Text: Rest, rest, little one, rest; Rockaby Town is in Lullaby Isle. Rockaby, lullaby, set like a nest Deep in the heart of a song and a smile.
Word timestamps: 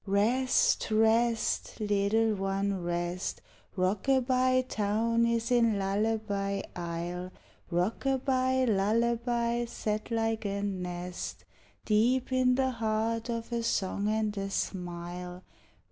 Rest, 0.07 0.89
rest, 0.89 1.79
little 1.79 2.33
one, 2.33 2.81
rest; 2.81 3.39
Rockaby 3.77 4.67
Town 4.67 5.27
is 5.27 5.51
in 5.51 5.77
Lullaby 5.77 6.61
Isle. 6.75 7.31
Rockaby, 7.71 8.65
lullaby, 8.65 9.65
set 9.65 10.09
like 10.09 10.43
a 10.43 10.63
nest 10.63 11.45
Deep 11.85 12.33
in 12.33 12.55
the 12.55 12.71
heart 12.71 13.29
of 13.29 13.51
a 13.51 13.61
song 13.61 14.07
and 14.07 14.35
a 14.39 14.49
smile. 14.49 15.43